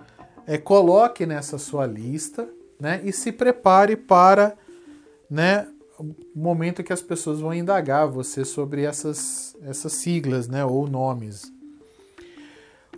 [0.46, 2.48] é, coloque nessa sua lista,
[2.80, 3.00] né?
[3.04, 4.56] E se prepare para,
[5.30, 5.68] né?
[5.98, 10.64] O momento que as pessoas vão indagar você sobre essas, essas siglas, né?
[10.64, 11.52] Ou nomes,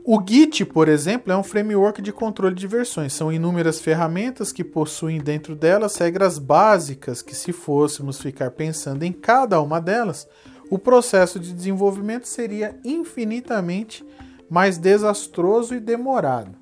[0.08, 3.12] o Git, por exemplo, é um framework de controle de versões.
[3.12, 9.10] São inúmeras ferramentas que possuem dentro delas regras básicas que, se fôssemos ficar pensando em
[9.10, 10.28] cada uma delas,
[10.70, 14.06] o processo de desenvolvimento seria infinitamente
[14.48, 16.54] mais desastroso e demorado.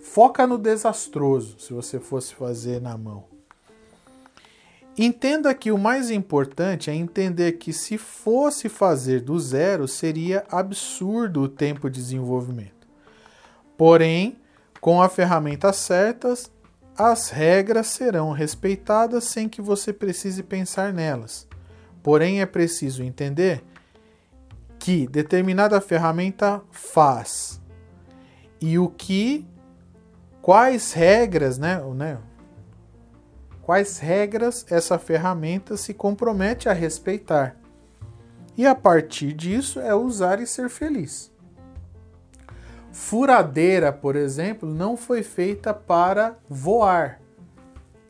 [0.00, 3.31] Foca no desastroso, se você fosse fazer na mão.
[4.96, 11.42] Entenda que o mais importante é entender que se fosse fazer do zero, seria absurdo
[11.42, 12.86] o tempo de desenvolvimento.
[13.76, 14.36] Porém,
[14.80, 16.50] com a ferramenta certas,
[16.96, 21.48] as regras serão respeitadas sem que você precise pensar nelas.
[22.02, 23.64] Porém, é preciso entender
[24.78, 27.60] que determinada ferramenta faz
[28.60, 29.46] e o que,
[30.42, 32.18] quais regras, né, né
[33.62, 37.56] quais regras essa ferramenta se compromete a respeitar.
[38.56, 41.32] E a partir disso é usar e ser feliz.
[42.90, 47.20] Furadeira, por exemplo, não foi feita para voar,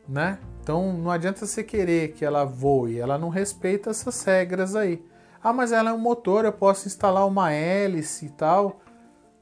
[0.07, 0.37] né?
[0.61, 5.01] Então não adianta você querer que ela voe, ela não respeita essas regras aí.
[5.41, 8.81] Ah, mas ela é um motor, eu posso instalar uma hélice e tal.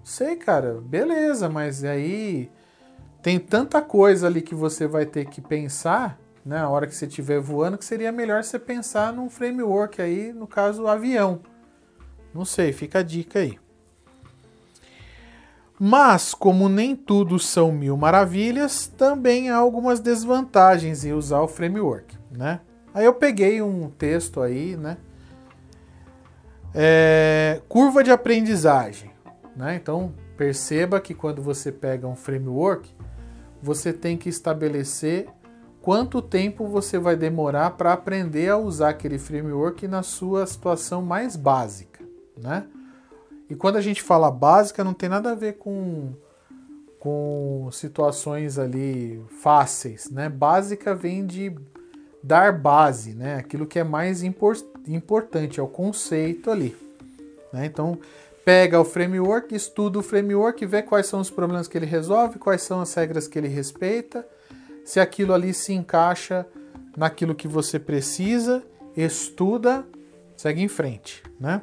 [0.04, 2.52] Sei, cara, beleza, mas aí
[3.22, 7.06] tem tanta coisa ali que você vai ter que pensar né, na hora que você
[7.06, 11.40] estiver voando, que seria melhor você pensar num framework aí, no caso, avião.
[12.34, 13.60] Não sei, fica a dica aí.
[15.80, 22.18] Mas, como nem tudo são mil maravilhas, também há algumas desvantagens em usar o framework,
[22.32, 22.62] né?
[22.94, 24.98] Aí eu peguei um texto aí, né?
[26.74, 29.12] É, curva de aprendizagem,
[29.56, 29.76] né?
[29.76, 32.94] Então, perceba que quando você pega um framework,
[33.62, 35.28] você tem que estabelecer
[35.82, 41.36] quanto tempo você vai demorar para aprender a usar aquele framework na sua situação mais
[41.36, 42.04] básica,
[42.38, 42.66] né?
[43.50, 46.14] E quando a gente fala básica, não tem nada a ver com,
[47.00, 50.30] com situações ali fáceis, né?
[50.30, 51.54] Básica vem de
[52.24, 53.36] dar base, né?
[53.36, 54.56] Aquilo que é mais impor
[54.88, 56.76] importante, é o conceito ali.
[57.52, 57.66] Né?
[57.66, 58.00] Então,
[58.44, 62.62] pega o framework, estuda o framework, vê quais são os problemas que ele resolve, quais
[62.62, 64.28] são as regras que ele respeita
[64.84, 66.46] se aquilo ali se encaixa
[66.98, 68.64] naquilo que você precisa,
[68.96, 69.86] estuda,
[70.36, 71.62] segue em frente, né?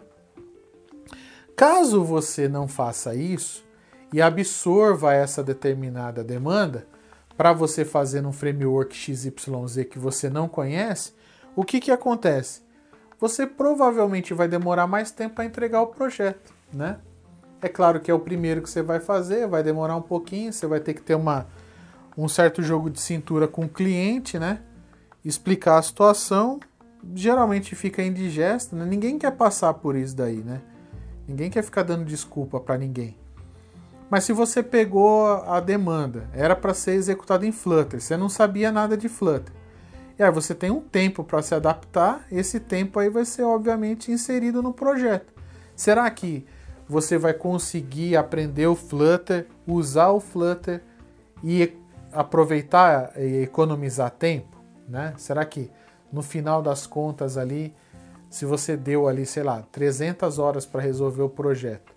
[1.56, 3.66] Caso você não faça isso
[4.12, 6.86] e absorva essa determinada demanda
[7.36, 11.12] para você fazer num framework XYZ que você não conhece,
[11.54, 12.62] o que, que acontece?
[13.18, 16.98] Você provavelmente vai demorar mais tempo para entregar o projeto, né?
[17.60, 20.66] É claro que é o primeiro que você vai fazer, vai demorar um pouquinho, você
[20.66, 21.46] vai ter que ter uma,
[22.16, 24.60] um certo jogo de cintura com o cliente, né?
[25.24, 26.60] Explicar a situação,
[27.14, 28.84] geralmente fica indigesto, né?
[28.84, 30.60] Ninguém quer passar por isso daí, né?
[31.26, 33.16] Ninguém quer ficar dando desculpa para ninguém.
[34.08, 38.72] Mas se você pegou a demanda, era para ser executado em Flutter, você não sabia
[38.72, 39.52] nada de Flutter.
[40.18, 44.10] E aí você tem um tempo para se adaptar, esse tempo aí vai ser obviamente
[44.10, 45.32] inserido no projeto.
[45.76, 46.46] Será que
[46.88, 50.82] você vai conseguir aprender o Flutter, usar o Flutter
[51.44, 51.76] e
[52.12, 54.56] aproveitar e economizar tempo,
[54.88, 55.12] né?
[55.18, 55.70] Será que
[56.10, 57.74] no final das contas ali,
[58.30, 61.92] se você deu ali, sei lá, 300 horas para resolver o projeto,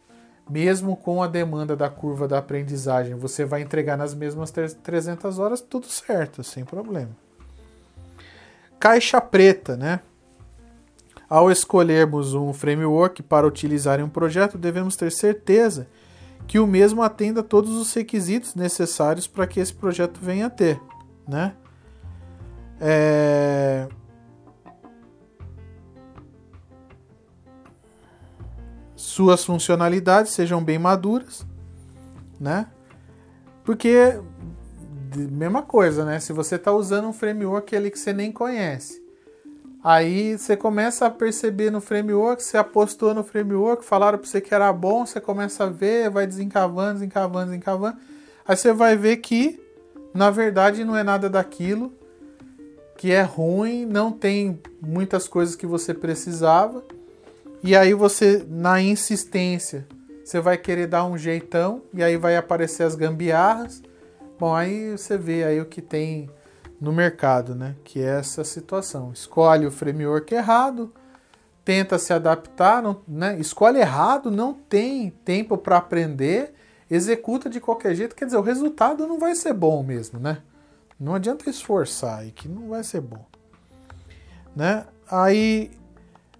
[0.50, 5.62] mesmo com a demanda da curva da aprendizagem, você vai entregar nas mesmas 300 horas,
[5.62, 7.16] tudo certo, sem problema.
[8.78, 10.02] Caixa preta, né?
[11.32, 15.88] Ao escolhermos um framework para utilizar em um projeto, devemos ter certeza
[16.46, 20.82] que o mesmo atenda todos os requisitos necessários para que esse projeto venha a ter,
[21.26, 21.56] né?
[22.82, 23.88] É...
[28.94, 31.48] Suas funcionalidades sejam bem maduras,
[32.42, 32.68] né?
[33.64, 34.20] Porque
[35.16, 36.20] mesma coisa, né?
[36.20, 39.01] Se você está usando um framework ali que você nem conhece,
[39.84, 44.54] Aí você começa a perceber no framework, você apostou no framework, falaram para você que
[44.54, 47.98] era bom, você começa a ver, vai desencavando, desencavando, desencavando.
[48.48, 49.60] Aí você vai ver que,
[50.14, 51.92] na verdade, não é nada daquilo,
[52.96, 56.84] que é ruim, não tem muitas coisas que você precisava.
[57.64, 59.88] E aí você, na insistência,
[60.24, 63.82] você vai querer dar um jeitão, e aí vai aparecer as gambiarras.
[64.40, 66.30] Bom, aí você vê aí o que tem
[66.82, 67.76] no mercado, né?
[67.84, 69.12] Que é essa situação.
[69.14, 70.92] Escolhe o framework errado,
[71.64, 73.40] tenta se adaptar, não, né?
[73.40, 76.56] escolhe errado, não tem tempo para aprender,
[76.90, 80.40] executa de qualquer jeito, quer dizer, o resultado não vai ser bom mesmo, né?
[81.00, 83.26] Não adianta esforçar aí, que não vai ser bom.
[84.56, 84.86] Né?
[85.10, 85.72] Aí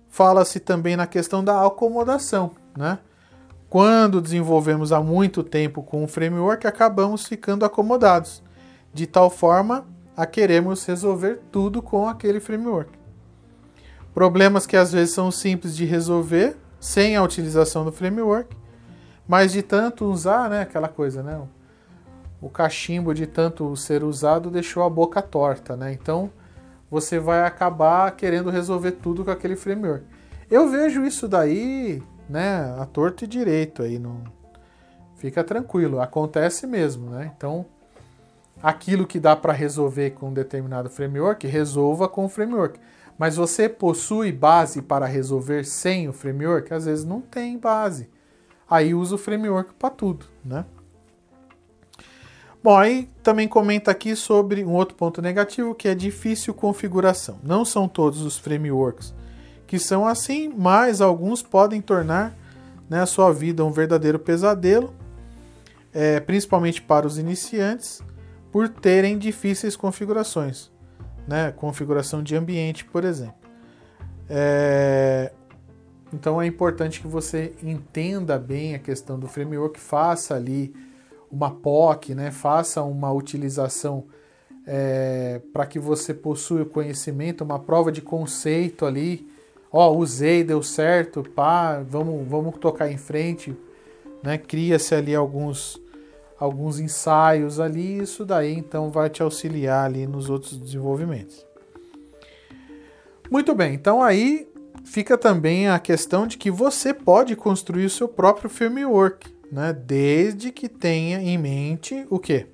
[0.10, 2.98] fala-se também na questão da acomodação, né?
[3.70, 8.44] Quando desenvolvemos há muito tempo com o framework, acabamos ficando acomodados,
[8.94, 9.86] de tal forma
[10.22, 12.92] a queremos resolver tudo com aquele framework.
[14.14, 18.56] Problemas que às vezes são simples de resolver sem a utilização do framework,
[19.28, 21.42] mas de tanto usar, né, aquela coisa, né,
[22.40, 25.92] o cachimbo de tanto ser usado deixou a boca torta, né?
[25.92, 26.30] Então
[26.88, 30.06] você vai acabar querendo resolver tudo com aquele framework.
[30.52, 34.22] Eu vejo isso daí, né, a torto e direito aí, não
[35.16, 37.32] fica tranquilo, acontece mesmo, né?
[37.36, 37.66] Então
[38.62, 42.80] aquilo que dá para resolver com um determinado framework, resolva com o framework.
[43.18, 46.74] Mas você possui base para resolver sem o framework?
[46.74, 48.10] Às vezes não tem base.
[48.70, 50.66] Aí usa o framework para tudo, né?
[52.64, 57.40] Bom, aí também comenta aqui sobre um outro ponto negativo que é difícil configuração.
[57.44, 59.14] Não são todos os frameworks
[59.72, 62.36] que são assim, mas alguns podem tornar
[62.90, 64.94] né, a sua vida um verdadeiro pesadelo,
[65.94, 68.02] é, principalmente para os iniciantes
[68.52, 70.72] por terem difíceis configurações,
[71.28, 71.52] né?
[71.56, 73.36] configuração de ambiente, por exemplo.
[74.30, 75.32] É...
[76.14, 80.74] Então é importante que você entenda bem a questão do framework, faça ali
[81.32, 82.32] uma POC, né?
[82.32, 84.06] faça uma utilização
[84.68, 89.28] é, para que você possua o conhecimento, uma prova de conceito ali.
[89.72, 93.56] Ó, oh, usei, deu certo, pá, vamos, vamos tocar em frente.
[94.22, 94.38] Né?
[94.38, 95.81] Cria-se ali alguns
[96.42, 101.46] alguns ensaios ali, isso daí então vai te auxiliar ali nos outros desenvolvimentos.
[103.30, 104.52] Muito bem, então aí
[104.84, 109.72] fica também a questão de que você pode construir o seu próprio framework, né?
[109.72, 112.48] Desde que tenha em mente o quê?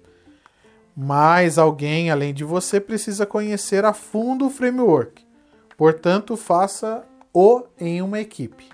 [0.93, 5.25] Mais alguém além de você precisa conhecer a fundo o framework.
[5.77, 8.67] Portanto, faça-o em uma equipe.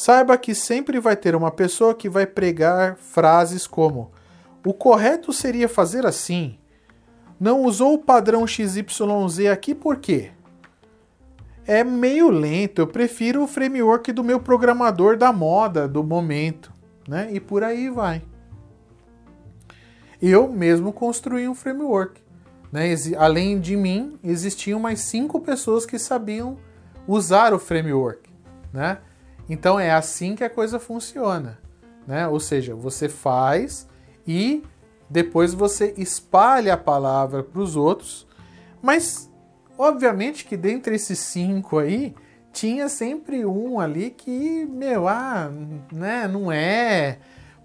[0.00, 4.10] Saiba que sempre vai ter uma pessoa que vai pregar frases como:
[4.64, 6.56] o correto seria fazer assim.
[7.38, 10.30] Não usou o padrão XYZ aqui por quê?
[11.66, 16.72] É meio lento, eu prefiro o framework do meu programador da moda, do momento,
[17.06, 17.28] né?
[17.30, 18.22] E por aí vai.
[20.22, 22.22] Eu mesmo construí um framework.
[22.72, 22.94] Né?
[23.18, 26.56] Além de mim, existiam mais cinco pessoas que sabiam
[27.06, 28.30] usar o framework.
[28.72, 28.96] Né?
[29.50, 31.58] Então é assim que a coisa funciona.
[32.06, 32.26] Né?
[32.28, 33.88] Ou seja, você faz
[34.24, 34.62] e
[35.10, 38.28] depois você espalha a palavra para os outros,
[38.80, 39.28] mas
[39.76, 42.14] obviamente que dentre esses cinco aí,
[42.52, 45.50] tinha sempre um ali que, meu, ah,
[45.92, 47.18] né, não é.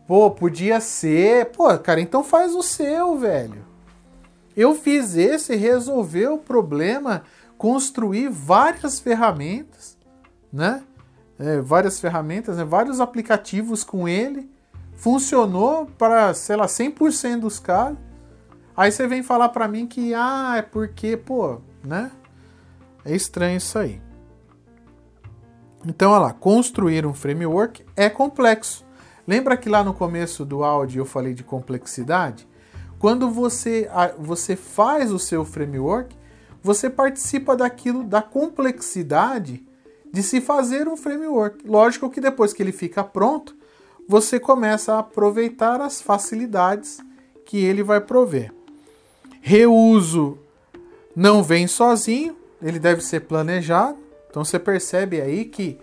[0.07, 1.51] Pô, podia ser.
[1.51, 3.63] Pô, cara, então faz o seu, velho.
[4.57, 7.23] Eu fiz esse, resolver o problema,
[7.57, 9.97] construir várias ferramentas,
[10.51, 10.83] né?
[11.37, 12.63] É, várias ferramentas, né?
[12.63, 14.49] vários aplicativos com ele.
[14.93, 17.97] Funcionou para, sei lá, 100% dos casos.
[18.75, 22.11] Aí você vem falar para mim que, ah, é porque, pô, né?
[23.03, 24.01] É estranho isso aí.
[25.85, 28.83] Então, olha lá, construir um framework é complexo.
[29.27, 32.47] Lembra que lá no começo do áudio eu falei de complexidade?
[32.97, 36.15] Quando você, você faz o seu framework,
[36.61, 39.63] você participa daquilo, da complexidade
[40.15, 41.67] de se fazer um framework.
[41.67, 43.53] Lógico que depois que ele fica pronto,
[44.07, 46.99] você começa a aproveitar as facilidades
[47.45, 48.53] que ele vai prover.
[49.41, 50.37] Reuso
[51.13, 53.97] não vem sozinho, ele deve ser planejado.
[54.29, 55.77] Então você percebe aí que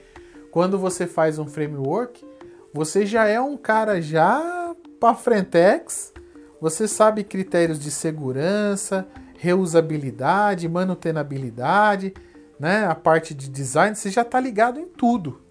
[0.50, 2.24] quando você faz um framework,
[2.72, 6.10] você já é um cara já para frentex,
[6.58, 9.06] você sabe critérios de segurança,
[9.36, 12.14] reusabilidade, manutenabilidade,
[12.62, 12.86] né?
[12.86, 15.42] A parte de design, você já está ligado em tudo.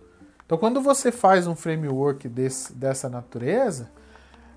[0.45, 3.91] Então quando você faz um framework desse, dessa natureza,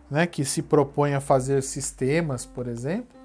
[0.08, 3.18] né, que se propõe a fazer sistemas, por exemplo,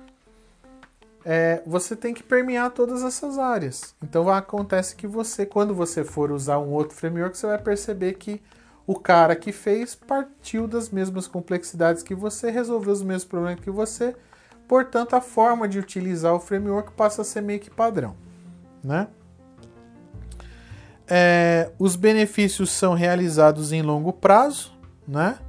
[1.23, 3.93] é, você tem que permear todas essas áreas.
[4.01, 8.41] Então acontece que você, quando você for usar um outro framework, você vai perceber que
[8.87, 13.69] o cara que fez partiu das mesmas complexidades que você, resolveu os mesmos problemas que
[13.69, 14.15] você,
[14.67, 18.15] portanto a forma de utilizar o framework passa a ser meio que padrão,
[18.83, 19.07] né?
[21.09, 24.71] É, os benefícios são realizados em longo prazo,
[25.07, 25.39] né?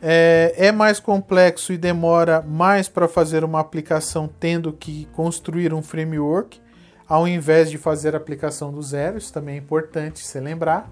[0.00, 5.82] é, é mais complexo e demora mais para fazer uma aplicação tendo que construir um
[5.82, 6.60] framework,
[7.08, 9.18] ao invés de fazer a aplicação do zero.
[9.18, 10.90] Isso também é importante se lembrar.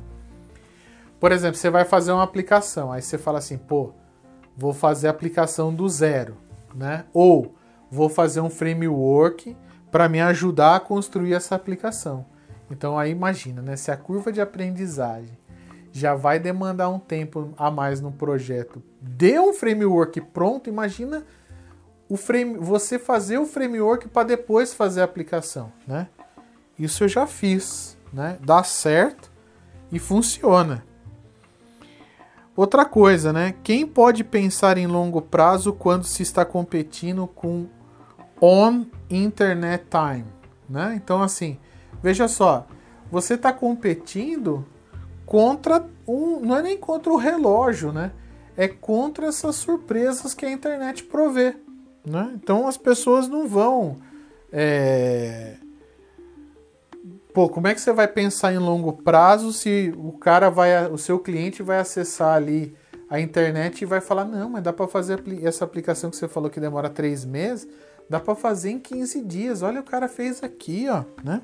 [1.21, 3.93] Por exemplo, você vai fazer uma aplicação, aí você fala assim, pô,
[4.57, 6.37] vou fazer a aplicação do zero,
[6.75, 7.05] né?
[7.13, 7.55] Ou
[7.91, 9.57] vou fazer um framework
[9.91, 12.27] para me ajudar a construir essa aplicação.
[12.75, 13.77] Então aí imagina, né?
[13.77, 15.39] Se a curva de aprendizagem
[15.93, 18.83] já vai demandar um tempo a mais no projeto.
[19.01, 21.25] Dê um framework pronto, imagina
[22.09, 26.09] o frame, você fazer o framework para depois fazer a aplicação, né?
[26.77, 28.37] Isso eu já fiz, né?
[28.43, 29.31] Dá certo
[29.93, 30.85] e funciona.
[32.57, 33.55] Outra coisa, né?
[33.63, 37.69] Quem pode pensar em longo prazo quando se está competindo com
[38.41, 40.27] on internet time,
[40.69, 40.95] né?
[40.97, 41.57] Então assim,
[42.05, 42.67] veja só,
[43.11, 44.63] você está competindo
[45.25, 46.39] contra um.
[46.41, 48.13] Não é nem contra o relógio, né?
[48.55, 51.57] É contra essas surpresas que a internet provê.
[52.05, 52.33] Né?
[52.35, 53.97] Então as pessoas não vão.
[54.53, 55.57] É...
[57.33, 60.87] Pô, como é que você vai pensar em longo prazo se o cara vai.
[60.93, 62.77] O seu cliente vai acessar ali
[63.09, 66.51] a internet e vai falar, não, mas dá para fazer essa aplicação que você falou
[66.51, 67.67] que demora três meses,
[68.11, 69.63] dá para fazer em 15 dias.
[69.63, 71.41] Olha, o cara fez aqui, ó, né?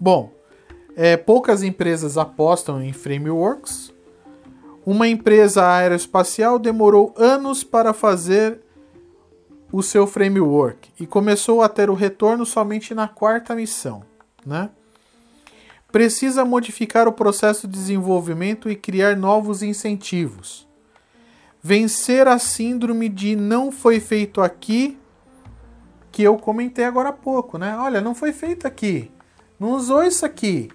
[0.00, 0.32] Bom,
[0.94, 3.92] é, poucas empresas apostam em frameworks.
[4.84, 8.60] Uma empresa aeroespacial demorou anos para fazer
[9.72, 14.02] o seu framework e começou a ter o retorno somente na quarta missão.
[14.44, 14.70] Né?
[15.90, 20.66] Precisa modificar o processo de desenvolvimento e criar novos incentivos.
[21.62, 24.98] Vencer a síndrome de não foi feito aqui,
[26.12, 27.76] que eu comentei agora há pouco, né?
[27.76, 29.10] Olha, não foi feito aqui.
[29.58, 30.70] Não usou isso aqui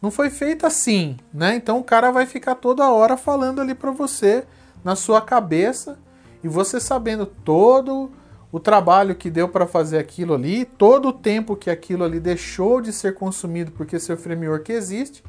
[0.00, 1.56] não foi feita assim, né?
[1.56, 4.44] Então o cara vai ficar toda hora falando ali para você
[4.84, 5.98] na sua cabeça
[6.44, 8.10] e você sabendo todo
[8.52, 12.80] o trabalho que deu para fazer aquilo ali, todo o tempo que aquilo ali deixou
[12.80, 15.24] de ser consumido porque seu framework existe,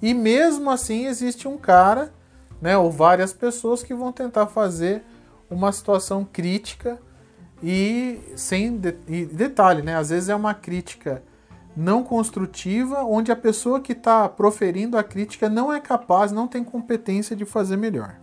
[0.00, 2.12] e mesmo assim existe um cara,
[2.60, 5.02] né, ou várias pessoas que vão tentar fazer
[5.50, 6.98] uma situação crítica
[7.62, 11.22] e sem de, e detalhe, né, às vezes é uma crítica
[11.76, 16.62] não construtiva, onde a pessoa que está proferindo a crítica não é capaz, não tem
[16.62, 18.16] competência de fazer melhor.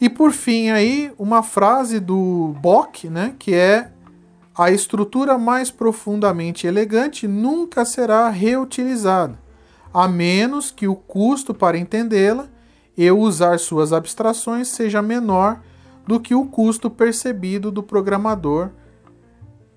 [0.00, 3.90] E por fim aí, uma frase do Bock, né, que é
[4.56, 9.38] a estrutura mais profundamente elegante nunca será reutilizada,
[9.92, 12.48] a menos que o custo para entendê-la
[12.96, 15.60] e usar suas abstrações seja menor
[16.06, 18.70] do que o custo percebido do programador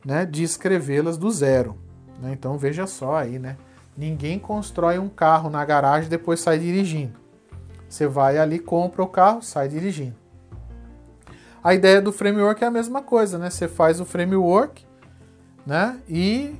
[0.05, 1.77] né, de escrevê-las do zero.
[2.19, 2.31] Né?
[2.33, 3.57] Então veja só aí, né?
[3.95, 7.13] Ninguém constrói um carro na garagem e depois sai dirigindo.
[7.87, 10.15] Você vai ali, compra o carro, sai dirigindo.
[11.63, 13.49] A ideia do framework é a mesma coisa, né?
[13.49, 14.83] Você faz o framework,
[15.65, 15.99] né?
[16.09, 16.55] E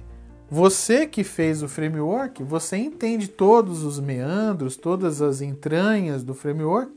[0.50, 6.92] você que fez o framework, você entende todos os meandros, todas as entranhas do framework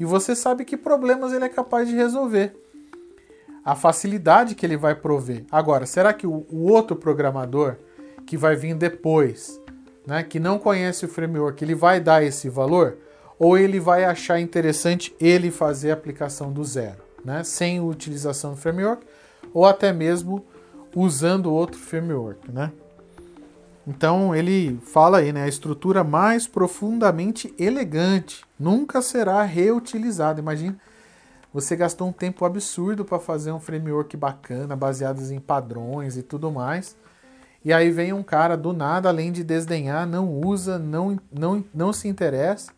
[0.00, 2.56] e você sabe que problemas ele é capaz de resolver.
[3.64, 5.44] A facilidade que ele vai prover.
[5.50, 7.76] Agora, será que o, o outro programador
[8.26, 9.60] que vai vir depois,
[10.06, 12.98] né, que não conhece o framework, ele vai dar esse valor?
[13.38, 18.56] Ou ele vai achar interessante ele fazer a aplicação do zero, né, sem utilização do
[18.56, 19.04] framework,
[19.52, 20.44] ou até mesmo
[20.94, 22.70] usando outro framework, né?
[23.86, 30.40] Então ele fala aí, né, a estrutura mais profundamente elegante nunca será reutilizada.
[30.40, 30.76] Imagina,
[31.54, 36.50] você gastou um tempo absurdo para fazer um framework bacana, baseado em padrões e tudo
[36.50, 36.96] mais.
[37.64, 41.92] E aí vem um cara do nada, além de desdenhar, não usa, não, não, não
[41.92, 42.72] se interessa.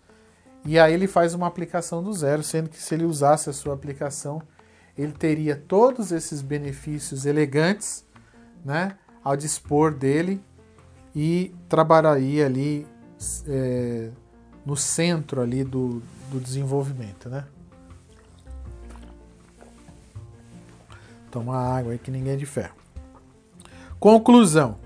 [0.62, 3.72] E aí ele faz uma aplicação do zero, sendo que se ele usasse a sua
[3.72, 4.43] aplicação,
[4.97, 8.05] ele teria todos esses benefícios elegantes,
[8.62, 10.39] né, ao dispor dele
[11.14, 12.87] e trabalharia ali
[13.49, 14.11] é,
[14.66, 17.47] no centro ali do, do desenvolvimento, né?
[21.37, 22.74] Toma água aí que ninguém é de ferro.
[24.01, 24.78] Conclusão: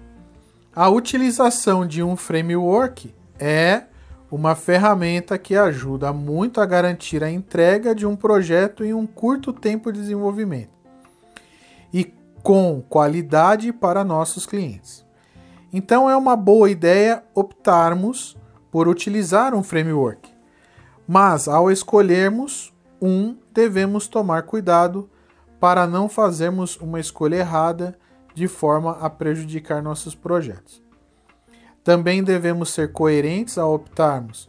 [0.75, 3.85] a utilização de um framework é
[4.29, 9.53] uma ferramenta que ajuda muito a garantir a entrega de um projeto em um curto
[9.53, 10.73] tempo de desenvolvimento
[11.95, 15.07] e com qualidade para nossos clientes.
[15.73, 18.37] Então é uma boa ideia optarmos
[18.73, 20.29] por utilizar um framework,
[21.07, 25.09] mas ao escolhermos um, devemos tomar cuidado
[25.61, 27.97] para não fazermos uma escolha errada
[28.35, 30.83] de forma a prejudicar nossos projetos.
[31.85, 34.49] Também devemos ser coerentes ao optarmos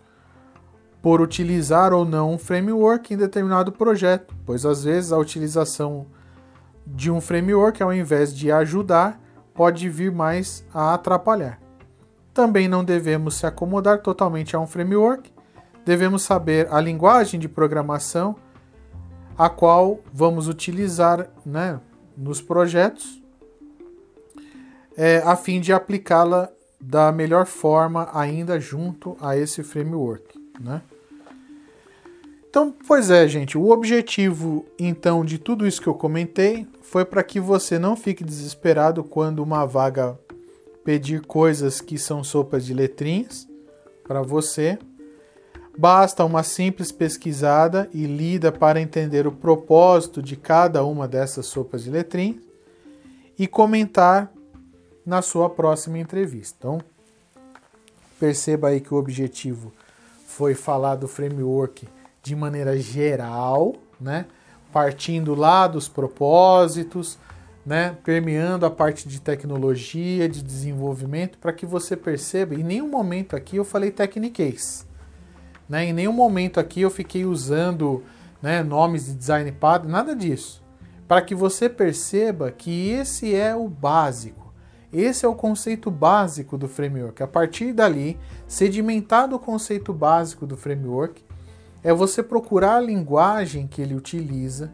[1.01, 6.05] por utilizar ou não um framework em determinado projeto, pois às vezes a utilização
[6.85, 9.19] de um framework, ao invés de ajudar,
[9.53, 11.59] pode vir mais a atrapalhar.
[12.33, 15.31] Também não devemos se acomodar totalmente a um framework,
[15.83, 18.35] devemos saber a linguagem de programação
[19.41, 21.79] a qual vamos utilizar né,
[22.15, 23.19] nos projetos
[24.95, 26.47] é, a fim de aplicá-la
[26.79, 30.83] da melhor forma ainda junto a esse framework, né?
[32.47, 37.23] Então, pois é, gente, o objetivo então de tudo isso que eu comentei foi para
[37.23, 40.19] que você não fique desesperado quando uma vaga
[40.85, 43.47] pedir coisas que são sopas de letrinhas
[44.03, 44.77] para você.
[45.77, 51.83] Basta uma simples pesquisada e lida para entender o propósito de cada uma dessas sopas
[51.83, 52.43] de letrinhas
[53.39, 54.31] e comentar
[55.05, 56.55] na sua próxima entrevista.
[56.59, 56.81] Então,
[58.19, 59.71] perceba aí que o objetivo
[60.27, 61.87] foi falar do framework
[62.21, 64.25] de maneira geral, né?
[64.71, 67.17] Partindo lá dos propósitos,
[67.65, 67.97] né?
[68.03, 72.53] Permeando a parte de tecnologia, de desenvolvimento, para que você perceba.
[72.55, 74.85] Em nenhum momento aqui eu falei techniquez,
[75.71, 75.85] né?
[75.85, 78.03] Em nenhum momento aqui eu fiquei usando
[78.41, 80.61] né, nomes de design padrão, nada disso.
[81.07, 84.41] Para que você perceba que esse é o básico
[84.91, 87.23] esse é o conceito básico do framework.
[87.23, 91.23] A partir dali, sedimentado o conceito básico do framework,
[91.81, 94.71] é você procurar a linguagem que ele utiliza,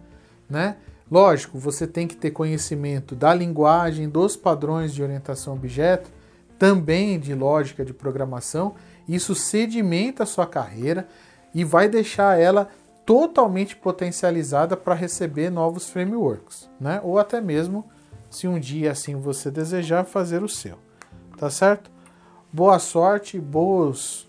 [0.50, 0.78] né?
[1.10, 6.10] Lógico, você tem que ter conhecimento da linguagem, dos padrões de orientação objeto,
[6.58, 8.74] também de lógica de programação.
[9.08, 11.08] Isso sedimenta a sua carreira
[11.53, 12.70] e vai deixar ela
[13.05, 16.99] totalmente potencializada para receber novos frameworks, né?
[17.03, 17.86] Ou até mesmo
[18.30, 20.78] se um dia assim você desejar fazer o seu.
[21.38, 21.89] Tá certo?
[22.51, 24.28] Boa sorte, boas,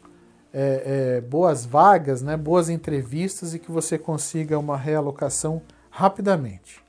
[0.52, 2.36] é, é, boas vagas, né?
[2.36, 6.82] boas entrevistas e que você consiga uma realocação rapidamente.